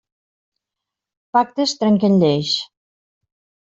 [1.37, 2.55] Pactes trenquen lleis.